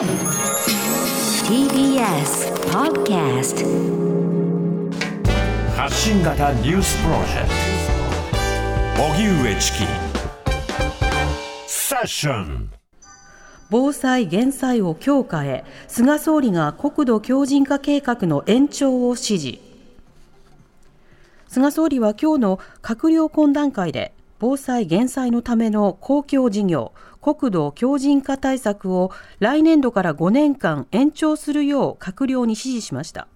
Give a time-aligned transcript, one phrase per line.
[0.00, 0.08] TBS
[2.72, 3.66] Podcast
[5.76, 7.48] 発信型ニュースプロジェク
[8.96, 9.02] ト。
[9.12, 9.84] 荻上チキ。
[11.66, 12.70] セッション
[13.68, 15.66] 防災・減災を強化へ。
[15.86, 19.58] 菅総理が国土強靭化計画の延長を指示。
[21.46, 33.28] 菅総理は今日の閣僚懇談会で防災・減災のための公共事業国土強靭化対策を来年度から5年間延長するよう閣僚に指示しました。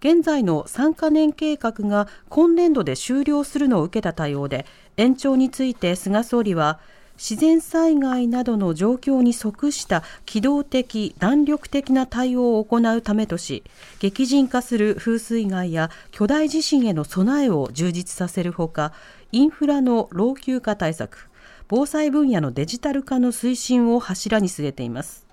[0.00, 4.64] 現在の3カ年計画が今年度で終了するのを受けた対応で
[4.96, 6.78] 延長について菅総理は
[7.16, 13.64] 自然災害などの状況に即した機動的弾力的な対応を行うためとし
[13.98, 18.92] 激甚化する風水害や巨大地震への備えを充実させるほか
[19.32, 21.27] インフラの老朽化対策
[21.68, 25.26] 防災分野のデジタル化の推進を柱に据えています。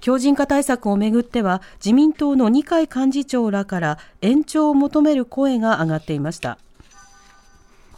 [0.00, 6.58] 強靭化対策をめぐっては自民党の二階幹事長らから延長を求める声が上がっていました。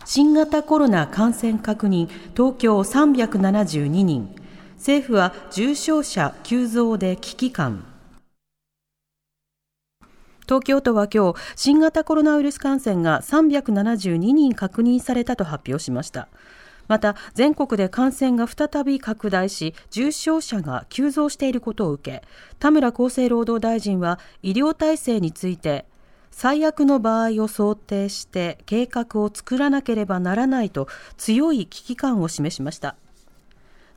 [0.04, 4.34] 新型コロナ感染確認東京372人。
[4.76, 7.84] 政府は重症者急増で危機感。
[10.42, 16.28] 東京都は今日新型コロナウイルス感染が372人確認されたと発表しました。
[16.88, 22.22] また全国で感染が再び拡大し重症者が急増していることを受け
[22.58, 25.86] 田村厚生労働大臣は医療体制について
[26.30, 32.94] 最悪の場合を想定して計画を作らなければならないと強い危機感を示しました。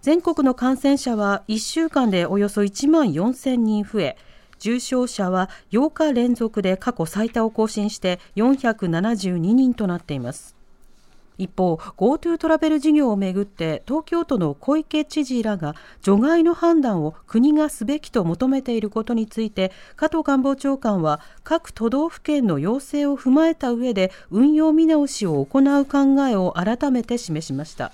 [0.02, 4.18] 全国の感染者は1週間でおよそ1万4000人増え
[4.58, 10.59] 重症者は8日連続で過去最多を更新して472人となっています。
[11.40, 27.92] 一方 GoTo トラベル事業をめぐって東京都の小池知事らが除外の判断を国がすべきと求めていることについて加藤官房長官は各都道府県の要請を踏まえた上で運用見直しを行う考えを改めて示しました。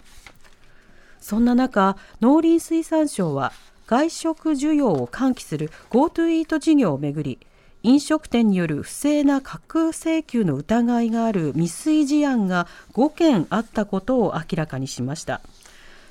[1.19, 3.51] そんな中農林水産省は
[3.88, 7.39] 外食需要を喚起する GoTo イート事業をめぐり
[7.85, 15.40] 飲食店による不正な架空請求の疑いがある未遂事案が5件あったことを明らかにしました。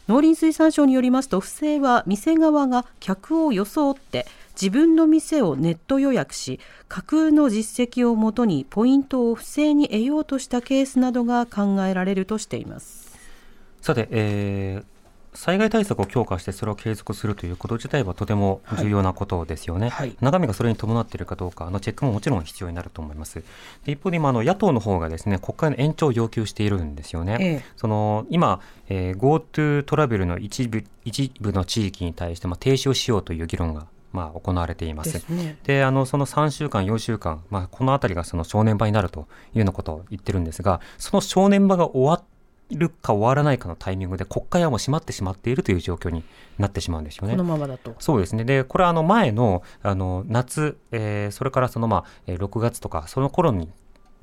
[0.06, 4.24] 農林水産省によりますと不正は店側が客を装って
[4.54, 13.18] 自分の店をネット予約し架空の実績をもとにポイントを不正に得ようとしたケースなどが考えられるとしています。
[13.80, 14.93] さて、えー、
[15.34, 20.08] 災害対策を強化してそれを継続するということ自体はとても重要なことですよね、はい。
[20.08, 23.42] はい、中身がそれに伴っているかどうかのチェックももちろん必要になると思います。
[23.84, 35.24] で一方で今あの野党の方がですね国会の延長を要求しているんですよね、ええ、その今、えー、GoTo トラベルの一部一部の地域に対してまあ停止をしようという議論がまあ、行われています。
[35.64, 42.22] で、ね、あのその3週間、4週間、まあ、このあたりがその正念場になるというようなことを言ってるんですが、その正念場が終わっ
[42.70, 46.24] るか終わらないかのタイミングで国会はもう閉まってしまっているという状況に
[46.58, 47.32] なってしまうんですよね。
[47.32, 47.94] このままだと。
[47.98, 48.44] そうですね。
[48.44, 53.70] で、これはあの前のあの夏、えー、それからそのまあ6月とかその頃に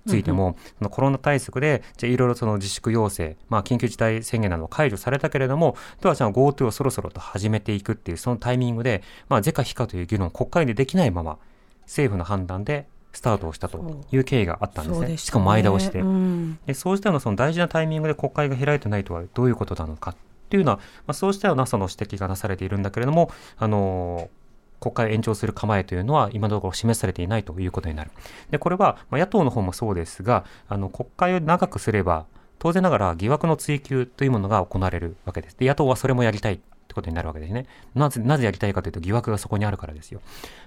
[0.08, 11.38] ついても、うん、コロナ対策で、じゃいろいろその自粛要請、まあ、緊急事態宣言など解除されたけれども、ではじゃあ GoTo をそろそろと始めていくっていう、そのタイミングで、まあ、是か非かという議論、国会でできないまま、
[11.84, 15.08] 政府の判断でスタートをしたという経緯があったんですね。
[15.10, 16.00] ねしかも前倒しで。
[16.00, 20.16] うん、でそうしたようなその大事なタイミングで国会が開いてないとはどういうことなのかっ
[20.50, 24.30] ていうのは、まあ、そうしたようなその指摘がなされているんだけれども、あの
[24.82, 28.12] 国会延長する構えというのは今のところ示されていないということになる。
[28.50, 32.26] で、これは、まあ、野党の方もそうですが、あの国会を長くすれば、
[32.58, 35.58] 当然ながら疑惑の追及というものが行われるわけです。
[35.58, 36.60] で、野党はそれもやりたい
[36.92, 37.66] ってことになるわけですね。
[37.96, 40.22] なぜ、なぜやりたいかというと疑惑がそこにあるからですよ。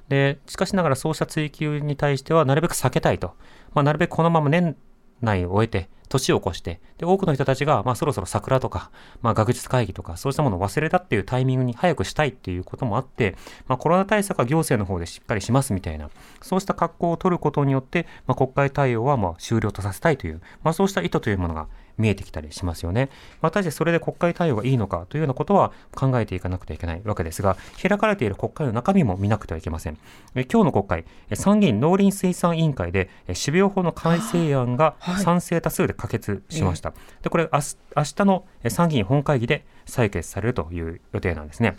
[0.09, 3.35] で、しかしながらそうした追及に対してはなるべく避けたいと。
[3.75, 4.77] まあ、なるべくこのまま年
[5.21, 8.91] 内を終えて、年を越して、で、多くの人たちが、まあ、そろそろ桜とか、
[9.21, 13.37] まあ、学術会議とか、そうしたものを忘れたっていうタイミングに早くしたいっていうこともあって、
[13.67, 16.11] まあ、コロナ対策は行政の方でしっかりしますみたいな、
[16.41, 21.69] そうした格好を取ることによって、まあ、国会対応はまあ終了とさせたいという、まあ、そうした意図というものが
[21.99, 23.11] 見えてきたりしますよね。
[23.41, 29.99] まあ、果たしてそれで国会対応がいいのかというようなことは考えていかなくてはいけないわけですが、開かれている国会の中身も見なくてはいけません。
[30.35, 31.05] え今日の国会、
[31.35, 33.08] 参議院農林水産委員会で、
[33.43, 36.93] 種苗法の改正案が賛成多数で可決しました。
[37.23, 41.76] で、これ明日、の参議院本会議で採決されるという予定なんですね。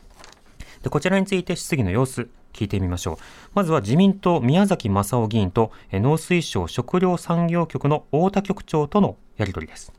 [0.84, 3.18] でこちらについて質疑の様子、聞いてみましょう。
[3.54, 9.92] まずは自民党宮崎正夫議員と農水省食糧産業局の太田局長とのやり取りです。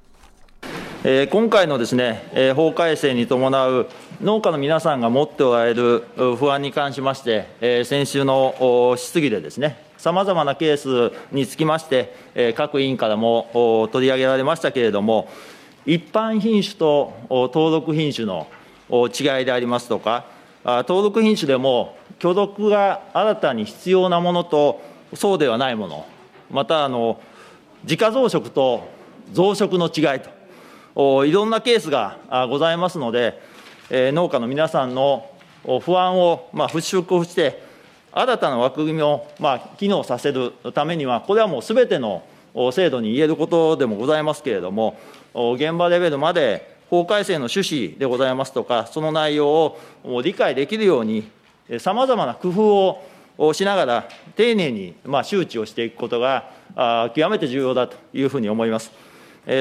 [1.08, 3.88] え今回のですね、え法改正に伴う
[4.20, 15.28] 農家の皆さんが持っておられる不安に関しまして、え先週の質疑でですね、さまざまなケースにつきまして、え各委員からも取り上げられましたけれども、
[15.86, 18.48] 一般品種と登録品種の
[18.90, 20.24] 違いでありますとか、
[20.64, 24.82] 登録品種でも許読が新たに必要なものと
[25.14, 26.04] そうではないもの、
[26.50, 27.20] またあの
[27.84, 28.88] 自家増殖と
[29.32, 30.35] 増殖の違いと、
[30.96, 32.16] いろんなケースが
[32.48, 33.38] ございますので、
[33.90, 35.30] え農家の皆さんの
[35.82, 37.62] 不安を、まあ、払拭をして、
[38.12, 42.22] 新たな枠組みを、まあ、機能させるためには、これはもうすべての
[42.72, 44.98] 制度に言えることでもございますけれども、
[45.34, 47.58] 現場レベルまで法改正の趣
[47.88, 51.28] 旨でございますとか、その内容を理解できるように、
[51.78, 53.02] さまざまな工夫
[53.36, 56.50] をしながら、丁寧にまあ周知をしていくことが、
[57.14, 58.92] 極めて重要だというふうに思います。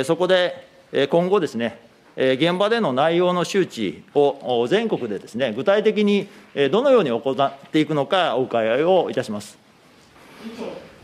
[0.05, 0.74] そこで、
[1.09, 1.77] 今後ですね、
[2.15, 9.57] えー現場での内容の周知をお全国でですね、具体的にえーどのように行っていくのか、お伺いをいたします。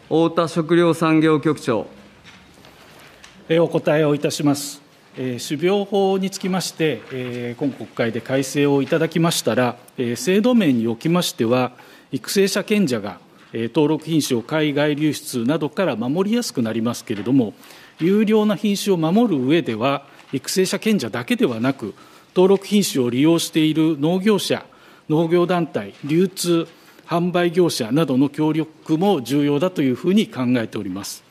[0.03, 1.87] 太田食料産業局長。
[3.49, 4.81] えーお答えをいたします。
[5.17, 11.73] えー種苗法につきまして、えー今国会で改正をいただきましたら、えー制度面におきましては、
[12.13, 13.19] 育成者権者が、
[13.51, 17.53] えー登録品種を海外流出などから守りやすくなりますけれども、
[18.01, 21.93] 優良な品種を守る上では、育成者権者だけではなく、
[22.35, 24.65] 登録品種を利用している農業者、
[25.09, 26.67] 農業団体、流通、
[27.05, 31.23] 販売業者などの協力も重要だというふうに考えております。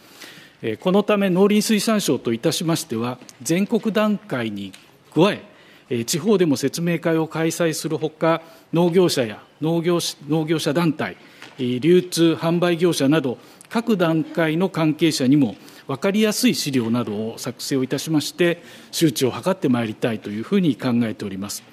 [0.81, 4.73] このため農林水産省といたしましては、全国段階に
[5.15, 5.33] 加
[5.89, 11.17] え、地方でも説明会を開催するほか、農業者や農業農業者団体、
[11.59, 13.39] 流通、販売業者など、
[13.71, 15.57] 各段階の関係者にも
[15.91, 21.65] 分かりやすい資料などを作成をいたしまして、周知を図ってまいりたいというふうに考えております。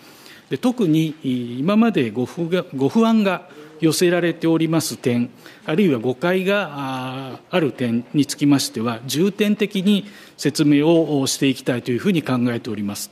[0.50, 1.14] で特に
[1.60, 3.48] 今までご不がご不安が
[3.80, 5.30] 寄せられております点、
[5.68, 13.12] あるいは誤解がある点につきましては、重点的に説明をしていきたいというふうに考えております。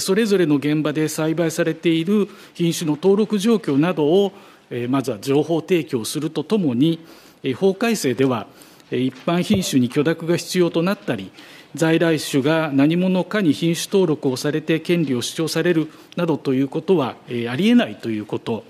[0.00, 4.32] それぞれの現場で栽培されている品種の登録状況などを、
[4.88, 6.98] まずは情報提供するとともに、
[7.54, 8.48] 法改正では、
[8.96, 11.30] 一般品種に許諾が必要となったり、
[11.74, 17.16] 在来種が何者かに品種登録をされて権利を主張されるなどということは、
[17.48, 18.64] ありえないということ、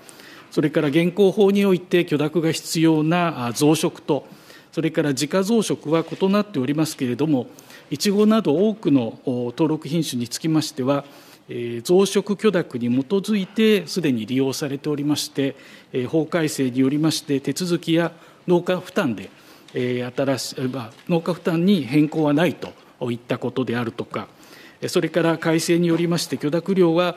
[0.51, 4.25] それから現行法において許諾が必要な増殖と、
[4.71, 7.47] それから自家増殖は異なっておりますけれども、
[7.91, 11.03] いちごなど多くの登録品種につきましては、
[11.49, 11.53] 増
[12.03, 15.55] 殖許諾に基づいてすでに利用されておりまして、
[16.07, 18.13] 法改正によりまして手続きや
[18.47, 19.29] 農家負担で、
[19.73, 20.55] 新しい
[21.09, 22.73] 農家負担に変更はないと
[23.11, 24.27] いったことであるとか、
[24.87, 27.15] それから改正によりまして許諾量は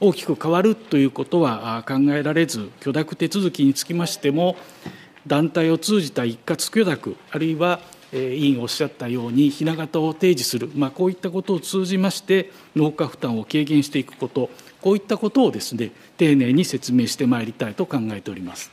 [0.00, 4.56] 大きく変わるということは考えられず、許諾手続きにつきましても、
[5.26, 7.80] 団体を通じた一括許諾、あるいは、
[8.12, 14.50] 委員おっしゃったように、ひな形を提示する、まあ、こういったことを通じまして、農家負担を軽減していくこと、
[14.80, 18.70] こういったことをですね、丁寧に説明してまいりたいと考えております。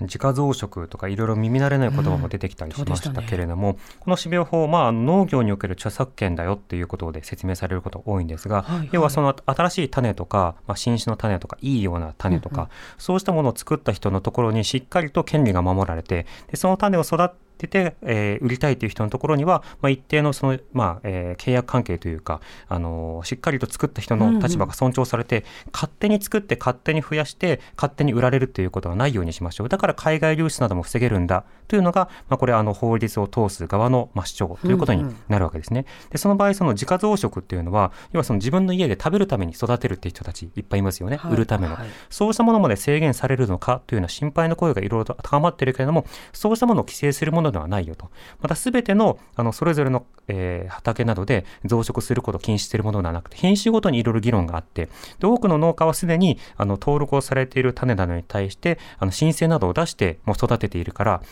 [0.00, 8.88] 自家増殖とかいろいろ耳慣れない言葉も出てきたりしましたけれども、この種苗法、まあ、農業における著作権だよっていうことで説明されること多いんですが、はいはい。
[8.92, 29.68] 要はその新しい種とか、まあ、新種の種とかいいような種とか、そうしたものを作った人のところにしっかりと権利が守られてでその種を育てて、えー売りたいという人のところには、まあ、一定のその、まあえー契約関係というか、あのーしっかりと作った人の立場が尊重されて、勝手に作って勝手に増やして勝手に売られるということはないようにしましょう。
[29.68, 35.86] だから海外流出なども防げるんだというのが、まあ、これあの法律を通す側の、まあ、主張ということになるわけですね。
[36.10, 41.88] でその場合その自家増殖っていうのは要はその自分の家で食べるために育てるっていう人たちいっぱいいますよね、はい売るための、はい。
[42.08, 48.10] そうしたものまで制限されるのかというような心配の声がいろいろと高まっているけれどもそうしたものを規制するものではないよと。
[48.40, 61.22] またすべてのあのそれぞれの、えー畑などで増殖することを禁止しているものではなくて品種ごとにいろいろ議論があってで多くの農家はすでにあの登録をされている種などに対してあの申請などを出してもう育てているから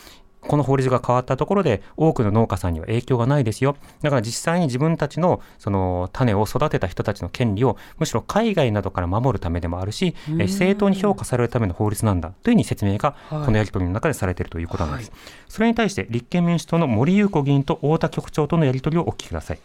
[0.47, 3.75] この法律が変わったところで多くの農家さんには影響がないですよ。
[4.01, 15.11] だから実際に自分たちのその種を育てた人たちの権利をむしろ海外などから守るためでもあるし、えー正当に評価されるための法律なんだというふうに説明がこのやり取りの中でされているということなんです。
[15.47, 19.59] それに対して立憲民主党の森裕子議員と太田局長とのやり取りをお聞きください。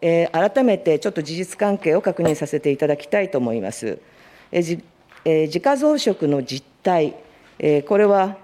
[0.00, 3.98] えー改めてちょっと事実関係を確認させていただきたいと思います。
[4.52, 4.84] えーじ
[5.24, 7.14] えー自家増殖の実態、
[7.58, 8.36] えーこれは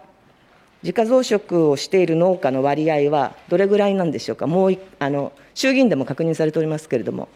[0.85, 7.29] 自家増殖をしている農家の割合はどれぐらいなんでしょうか、もういあの衆議院でも確認されておりますけれども、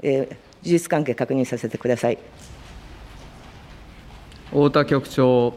[0.00, 2.18] えー、事実関係確認させてください。
[4.46, 5.54] 太田局長。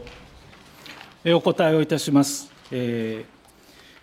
[1.24, 2.52] お答えをいたします。
[2.70, 3.32] えー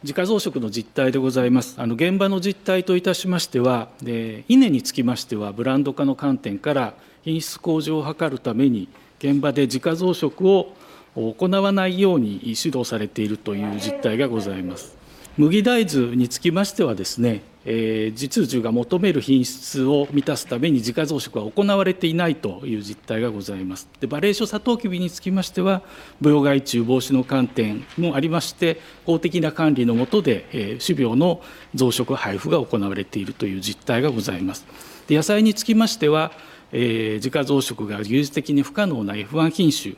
[0.02, 1.76] 自家増殖の実態でございます。
[1.78, 10.74] あの現場の実態といたしましては、え稲につきましては、ブランド化の観点から品質向上を図るために、現場で自家増殖を
[11.20, 14.98] 行わないように指導されているという実態がございます。
[15.38, 23.88] 麦大豆につきましてはですね、えー、実需が求める品質を満たすために自家増殖は行われていないという実態がございます。
[24.02, 25.82] でバレーショサトウキビにつきましては
[26.22, 31.42] 病害虫防止の観点もありまして公的な管理の下で、えー、種苗の
[31.74, 34.66] 増殖配布が行われているという実態がございます。
[35.08, 36.34] で野菜につきましては、
[36.74, 39.96] えー、自家増殖が技術的に不可能な F1 品種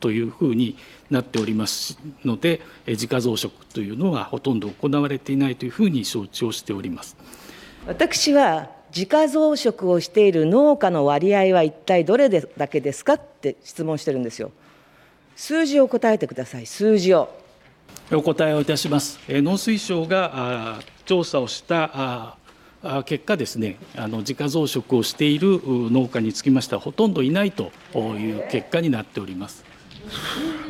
[0.00, 0.76] というふうに
[1.10, 7.16] なっておりますので自家増殖というのはほとんど行われていないというふうに承知をしております。
[7.86, 14.52] 私は自家増殖をしている農家の割合は一体どれだけですかって質問してるんですよ。
[15.36, 17.28] 数字を答えてください数字を。
[18.12, 19.18] お答えをいたします。
[19.28, 22.36] 農水省が調査をした
[23.04, 29.64] 結果ですねあの自家増殖をしている農家につきましてはほとんどいないという結果になっております。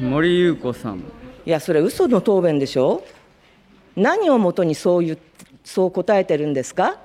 [0.00, 0.98] 森裕子さん。
[0.98, 1.02] い
[1.46, 3.02] やそれ嘘の答弁でしょ？
[3.96, 5.18] 何をもとにそういう
[5.64, 6.98] そう答えてるんですか？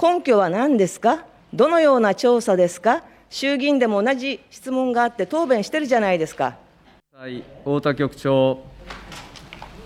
[0.00, 1.26] 根拠は何ですか？
[1.52, 3.04] どのような調査ですか？
[3.28, 6.56] 衆議院でも同じ質問があって答弁してるじゃないですか。
[7.14, 8.69] はい、太田局長。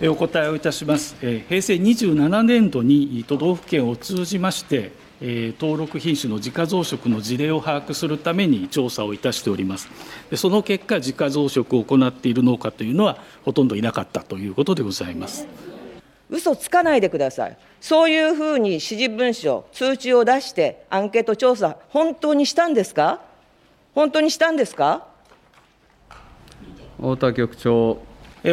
[0.03, 1.15] お答えをいたします。
[1.19, 9.87] 平成27年度に都道府県を通じまして、登録品種の自家増殖の事例を把握するために調査をいたしております。
[10.35, 15.47] その結果、自家増殖を行っている農家というのはほとんどいなかったということでございます。
[16.29, 17.57] 嘘つかないでください。
[17.79, 23.21] そういうふうに指示文書、通知を出して、アンケート調査、本当にしたんですか？
[23.93, 25.07] 本当にしたんですか？
[26.97, 27.99] 太田局長。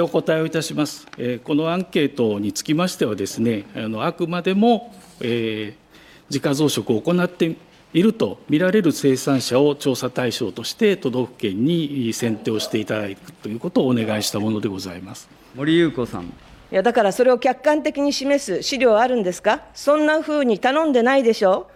[0.01, 1.07] お答えをいたします。
[1.45, 5.95] このアンケートにつきましてはですね、あのあくまでも、えー、
[6.31, 7.57] 自家増殖を行って
[7.93, 16.23] いると見られる生産者を調査対象として都道府県に選定をしていただくということをお願いしたものでございます森裕子さん。
[16.23, 21.69] いやだからそれを客観的に示す資料あるんですか、そんなふうに頼んでないでしょ、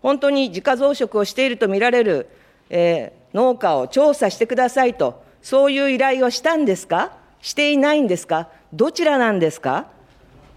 [0.00, 2.28] 本当に自家増殖をしていると見られる、
[2.70, 9.88] えー、農家を調査してくださいと、そういう依頼をしたんですか、していないんですか、どちらなんですか、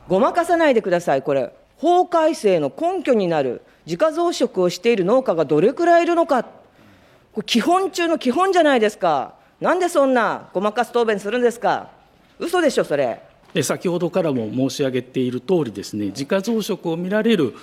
[0.08, 11.90] ごまかさないでください、これ、法改正の根拠になる自家増殖をしている農家がどれくらいいるのか、これ基本中の基本じゃないですか、なんでそんなごまかす答弁するんですか、
[12.40, 13.20] 嘘でしょ、それ。
[13.62, 17.54] 先ほどからも申し上げている通りですね、自家増殖を見られる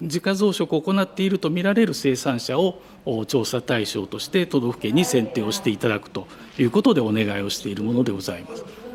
[0.00, 2.80] 自家増殖を行っているとみられる生産者を
[3.26, 6.26] 調査対象として都道府県に選定をしていただくと
[6.58, 8.87] いうことでお願いをしているものでございます。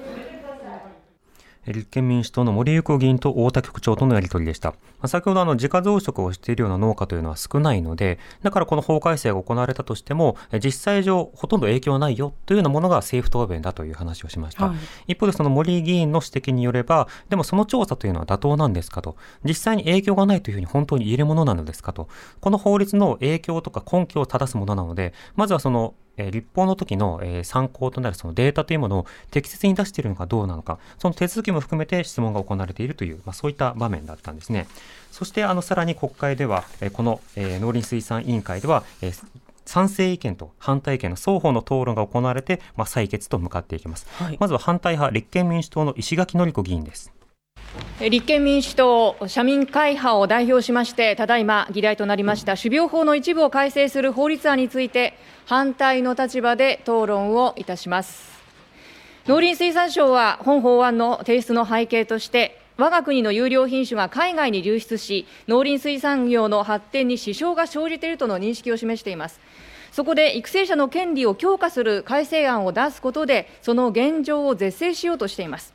[1.67, 4.71] 立憲民主党の森友子議員と太田局長とのやり取りでした。
[4.71, 14.67] まあ、先ほどあの自家増殖をしているような農家というのは少ないので、だからこの法改正が行われたとしても、実際上ほとんど影響はないよというようなものが政府答弁だという話をしました。
[14.67, 14.73] は
[15.07, 22.07] い、一方でその森議員の指摘によれば、でもその調査というのは妥当なんですかと、実際に影響がないというふうに本当に言えるものなのですかと、
[22.41, 34.67] この法律の影響とか根拠を正すものなので、まずはそのえ立法の時の、え参考となるそのデータというものを適切に出しているのかどうなのか、その手続きも含めて質問が行われているという、まあ、そういった場面だったんですね。
[35.11, 39.11] そしてあのさらに国会では、えこの、え農林水産委員会では、え
[39.65, 47.12] 賛成意見と反対意見の双方の討論が行われて、まあ、採決と向かっていきます、はい、まずは反対派立憲民主党の石垣のり子議員です
[47.99, 58.31] 立憲民主党、社民会派を代表しまして、ただいま議題となりました種苗法の一部を改正する法律案について、反対の立場で討論をいたします。
[59.27, 69.39] 農林水産省は本法案の提出の背景として、我が国の優良品種が海外に流出し、農林水産業の発展に支障が生じているとの認識を示しています。
[69.91, 75.73] そこで育成者の権利を強化する改正案を出すことで、その現状を是正しようとしています。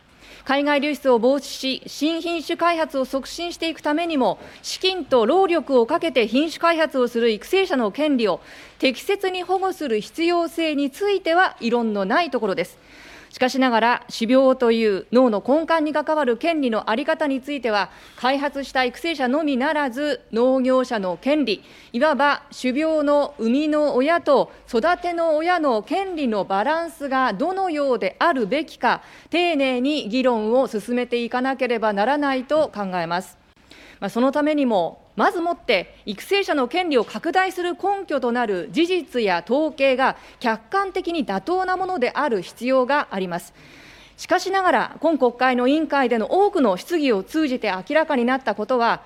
[0.49, 8.41] 海外流出を防止し、新品種開発を促進していくためにも、資金と労力をかけて品種開発をする育成者の権利を
[8.79, 12.79] 適切に保護する必要性については異論のないところです。
[13.31, 33.37] しかしながら、種苗という脳の根幹に関わる権利の在り方については、開発した育成者のみならず、農業者の権利、いわば種苗の生みの親と育ての親の権利のバランスがどのようであるべきか、丁寧に議論を進めていかなければならないと考えます。
[34.01, 43.53] まあ、そのためにも、まずもって育成者の権利を拡大する根拠となる事実や統計が客観的に妥当なものである必要があります。
[44.17, 49.03] しかしながら、今国会の委員会での多くの質疑を通じて明らかになったことは、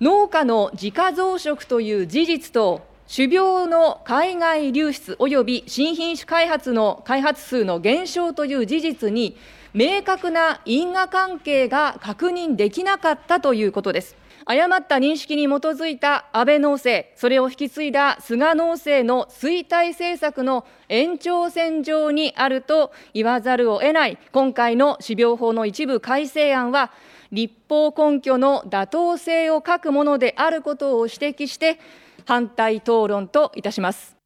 [0.00, 9.36] 農家の自家増殖という事実と、種苗の海外流出および新品種開発の開発数の減少という事実に、
[9.74, 14.16] 明確な因果関係が確認できなかったということです。
[14.44, 26.90] 誤った認識に基づいた安倍農政、それを引き継いだ菅農政の衰退政策の延長線上にあると言わざるを得ない、今回の種苗法の一部改正案は、
[27.32, 31.78] 立法根拠の妥当性を欠くものであることを指摘して、
[32.26, 34.19] 反対討論といたします。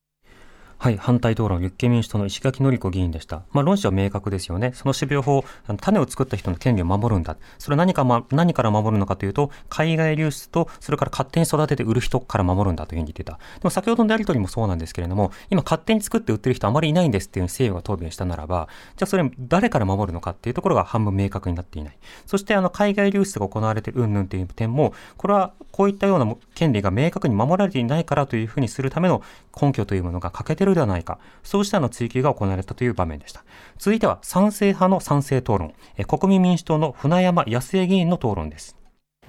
[0.85, 3.45] はい、反対討論、立憲民主党の石垣のり子議員でした。
[3.53, 4.73] まあ、論旨は明確ですよね。
[4.75, 5.43] その種苗法、
[5.81, 7.39] 種を作った人の権利を守るんだ。
[7.59, 13.33] それは何か、ま、何から守るのかというと、海外流出と、それから勝手に育てて売る人から守るんだというふうに言ってた。
[13.33, 21.99] でも先ほどのやり取りもそうなんですけれども、今勝手に作って売ってる人あまりいないんですっていう西洋が答弁したならば、じゃあそれ誰から守るのかっていうところが半分明確になっていない。
[22.27, 29.23] そしてあの海外流出が行われてる云々という点も、これはこういったような権利が明確に守られていないからというふうにするための
[29.59, 31.19] 根拠というものが欠けてるではないか。
[31.43, 33.45] そうしたの追及が行われたという場面でした。
[33.79, 35.75] 続いては賛成派の賛成討論、
[36.07, 38.77] 国民民主党の船山康江議員の討論です。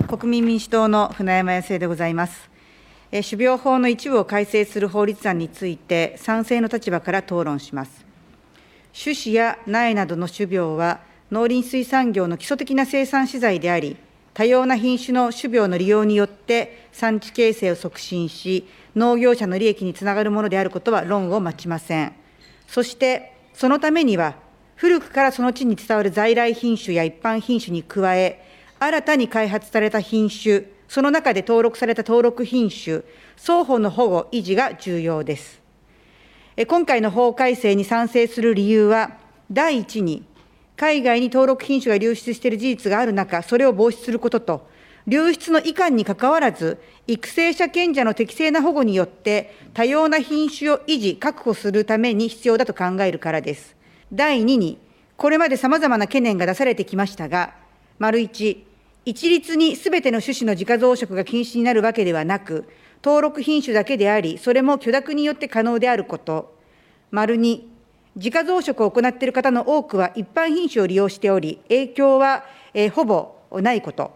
[0.07, 2.49] 国民民主党の船山康江でございます。
[3.11, 8.05] 種苗法の一部を改正する法律案について、賛成の立場から討論します。
[8.93, 10.99] 種子や苗などの種苗は、
[11.31, 13.97] 農林水産業の基礎的な生産資材であり、
[14.35, 22.13] 多様な品種の種苗の利用によって産地形成を促進し、農業者の利益につながるものであることは論を待ちません。
[22.67, 24.35] そして、そのためには、
[24.75, 28.43] 古くからその地に伝わる在来品種や一般品種に加え、
[28.77, 33.03] 新たに開発された品種、その中で登録された登録品種、
[33.37, 35.61] 双方の保護、維持が重要です。
[36.67, 39.11] 今回の法改正に賛成する理由は、
[39.49, 40.25] 第一に、
[40.77, 44.67] 海外に登録品種が流出している事実がある中、それを防止することと、
[45.07, 53.75] 流出のいかんにかかわらず、育成者賢者の適正な保護によって、多様な品種を維持、確保するために必要だと考えるからです。
[54.11, 54.79] 第2に、
[55.15, 57.53] これまでさまざまな懸念が出されてきましたが、
[57.99, 58.57] 丸1、
[59.05, 62.65] 一律にすべての種子の自家増殖が禁止になるわけではなく、
[63.03, 66.57] 登録品種だけであり、それも許諾によって可能であること。
[67.11, 67.61] 丸2、
[68.15, 72.45] 自家増殖を行っている方の多くは一般品種を利用しており、影響は、
[72.93, 74.11] ほぼないこと。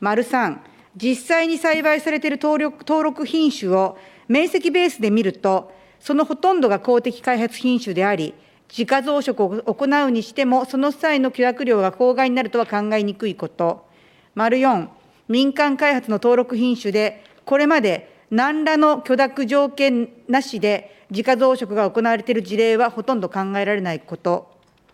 [0.00, 0.58] 丸3、
[0.96, 8.34] 実際に栽培されている登録登録品種を面積ベースで見ると、そのほとんどが公的開発品種であり、
[8.70, 13.86] 自家増殖を行うにしても、その際の許諾量が公害になるとは考えにくいこと。
[14.34, 14.88] 丸4、
[15.28, 24.50] 民間開発の登録品種で、これまで何らの許諾条件なしで自家増殖が行われている事例はほとんど考えられないこと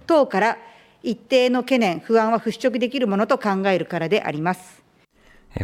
[0.07, 0.59] 等から、
[1.03, 4.80] 一定の懸念、不安は払拭できるものと考えるからであります。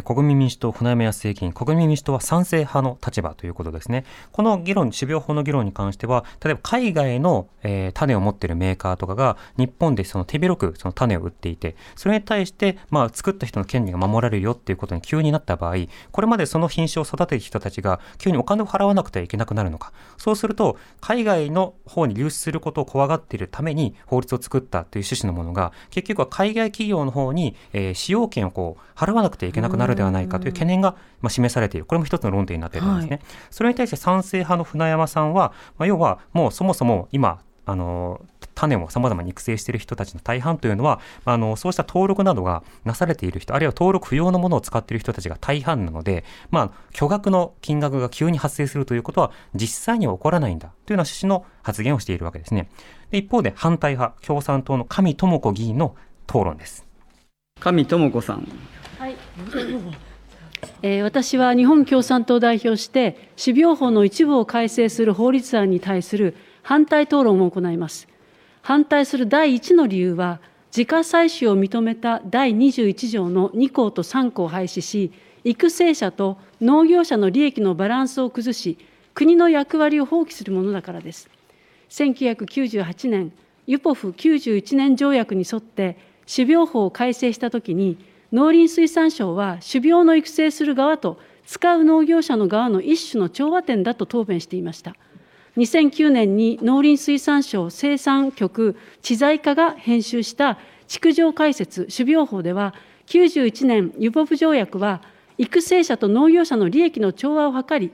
[0.03, 4.03] 国民民主党、船山康之議員、国民民主党は賛成派の立場ということですね。
[4.31, 15.75] この議論、種苗法の議論に関しては、例えば海外の、えー、種を持っているメーカーとかが、日本でその手広くその種を売っていて、それに対して、まあ、作った人の権利が守られるよっていうことに急になった場合、
[16.11, 19.93] これまでその品種を育てる人たちが、急にお金を払わなくてはいけなくなるのか。
[20.17, 33.17] そうすると、海外の方に流出することを怖がっているために法律を作ったという趣旨のものが、結局は海外企業の方に、えー、使用権をこう、払わなくてはいけなくなるではないかという懸念がまあ示されている、これも一つの論点になっているんですね。
[33.17, 52.69] はい、それに対して賛成派の船山さんは、まあ、要はもうそもそも今、あの種をさまざまに育成している人たちの大半というのは、あのそうした登録などがなされている人、あるいは登録不要のものを使っている人たちが大半なので、まあ、巨額の金額が急に発生するということは実際には起こらないんだというような趣旨の発言をしているわけですね。
[53.11, 55.95] で一方で反対派、共産党の上智子議員の
[56.27, 56.85] 討論です。
[57.59, 58.47] 上智子さん。
[58.97, 59.15] はい。
[60.81, 68.07] えー、私は日本共産党を代表して種苗法の一部を改正する法律案に対する反対討論を行います。
[68.61, 70.39] 反対する第一の理由は
[70.75, 78.77] 自家採取を認めた第21条の2項と3項を廃止し育成者と農業者の利益のバランスを崩し
[79.13, 81.29] 国の役割を放棄するものだからです。
[81.89, 83.31] 1998年
[83.67, 85.97] ユポフ91年条約に沿って
[86.31, 87.97] 種苗法を改正したときに
[88.31, 94.95] 農林水産省は種苗の育成する側と使う農業者の側の一種の調和点だと答弁していました。
[95.55, 102.75] 2009年に農林水産省生産局知財課が編集した築城解説種苗法では
[103.07, 105.01] 91年ユポフ条約は
[105.37, 107.91] 育成者と農業者の利益の調和を図り、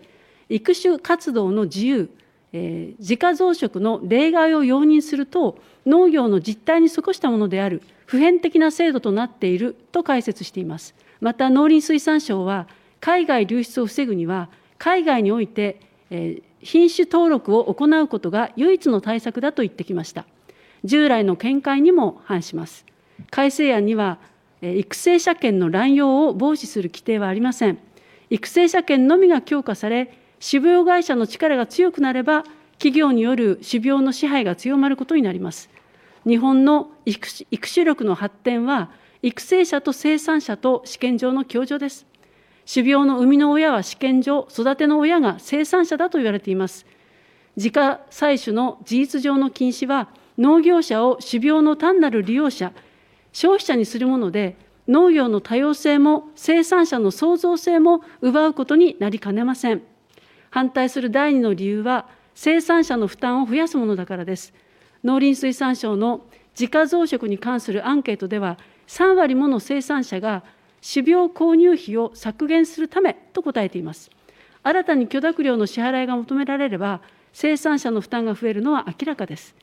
[0.50, 2.10] 育種活動の自由、
[2.54, 10.96] えー、自家増殖の例外を容認すると、農業の実態に即したものである普遍的な制度となっていると解説しています。
[11.20, 12.68] また農林水産省は、
[13.00, 20.26] 海外流出を防ぐには、海外において、えー、品種登録を行うことが唯一の対策だと言ってきました。
[20.84, 22.86] 従来の見解にも反します。
[23.32, 24.20] 改正案には、
[24.62, 27.80] 育成者権の乱用を防止する規定はありません。
[28.30, 35.70] 育成者権のみが強化され、種苗会社の力が強くなれば、企業による種苗の支配が強まることになります。
[36.28, 42.06] 日本の育種力の発展は、育成者と生産者と試験場の共助です。
[42.72, 46.86] 種苗の生みの親は試験場、育ての親が生産者だと言われています。
[47.56, 52.74] 自家採取の事実上の禁止は、農業者を種苗の単なる利用者、
[53.32, 54.58] 消費者にするもので、
[54.90, 59.93] 農業の多様性も生産者の創造性も奪うことになりかねません。
[60.54, 64.54] 反対する第二の理由は、生産者の負担を増やすものだからです。
[65.04, 70.44] 農林水産省の自家増殖に関するアンケートでは、3割もの生産者が
[70.80, 74.12] 種苗購入費を削減するためと答えています。
[74.62, 77.02] 新たに許諾料の支払いが求められれば、
[77.34, 79.56] 生産者の負担が増えるのは明らかです。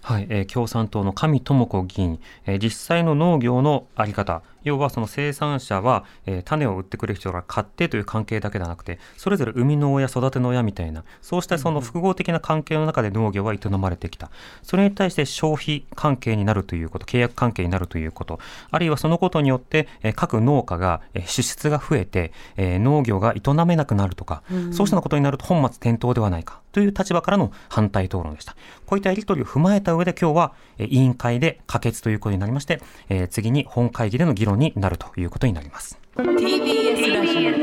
[0.00, 14.30] はい、えー、共産党の上智子議員、えー、実際の農業のあり方、要はその生産者は、えー、種を売ってくれる人が買ってという関係だけではなくて、それぞれ生みの親、育ての親みたいな、そうしたその複合的な関係の中で農業は営まれてきた。
[14.62, 18.38] それに対して消費関係になるということ、契約関係になるということ、
[18.70, 28.56] あるいはそのことによって、えー、各農家が、えー、支出が増えて、えー、農業が営めなくなるとか、うん、そうしたことになると本末転倒ではないかという立場からの反対討論でした。
[28.86, 35.98] こういったやり取りを踏まえた上で今日は、えー、委員会で可決ということになりまして、えー、次に本会議での議論になるということになります。
[36.16, 37.14] TBS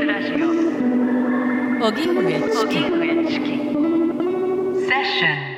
[0.06, 0.46] ラジオ。
[1.86, 2.40] 荻上
[3.28, 3.56] チキ。
[4.86, 5.55] セッション